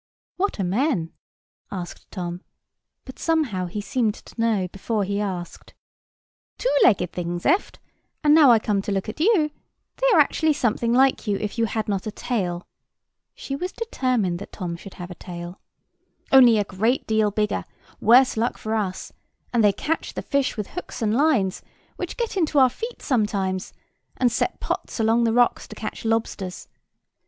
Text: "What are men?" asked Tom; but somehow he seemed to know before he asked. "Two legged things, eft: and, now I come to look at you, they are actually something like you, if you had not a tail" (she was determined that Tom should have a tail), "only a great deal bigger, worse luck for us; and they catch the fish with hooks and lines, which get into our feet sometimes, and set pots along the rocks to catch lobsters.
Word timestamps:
"What 0.37 0.59
are 0.59 0.63
men?" 0.63 1.13
asked 1.71 2.09
Tom; 2.09 2.41
but 3.05 3.19
somehow 3.19 3.67
he 3.67 3.81
seemed 3.81 4.15
to 4.15 4.41
know 4.41 4.67
before 4.67 5.03
he 5.03 5.21
asked. 5.21 5.75
"Two 6.57 6.73
legged 6.83 7.11
things, 7.11 7.45
eft: 7.45 7.77
and, 8.23 8.33
now 8.33 8.49
I 8.49 8.57
come 8.57 8.81
to 8.81 8.91
look 8.91 9.07
at 9.09 9.19
you, 9.19 9.51
they 9.97 10.07
are 10.15 10.19
actually 10.19 10.53
something 10.53 10.91
like 10.91 11.27
you, 11.27 11.37
if 11.37 11.59
you 11.59 11.65
had 11.65 11.87
not 11.87 12.07
a 12.07 12.11
tail" 12.11 12.65
(she 13.35 13.55
was 13.55 13.71
determined 13.71 14.39
that 14.39 14.51
Tom 14.53 14.75
should 14.75 14.95
have 14.95 15.11
a 15.11 15.13
tail), 15.13 15.61
"only 16.31 16.57
a 16.57 16.63
great 16.63 17.05
deal 17.05 17.29
bigger, 17.29 17.63
worse 17.99 18.35
luck 18.35 18.57
for 18.57 18.73
us; 18.73 19.13
and 19.53 19.63
they 19.63 19.71
catch 19.71 20.15
the 20.15 20.23
fish 20.23 20.57
with 20.57 20.69
hooks 20.69 21.03
and 21.03 21.15
lines, 21.15 21.61
which 21.97 22.17
get 22.17 22.35
into 22.35 22.57
our 22.57 22.71
feet 22.71 23.03
sometimes, 23.03 23.71
and 24.17 24.31
set 24.31 24.59
pots 24.59 24.99
along 24.99 25.25
the 25.25 25.31
rocks 25.31 25.67
to 25.67 25.75
catch 25.75 26.03
lobsters. 26.03 26.67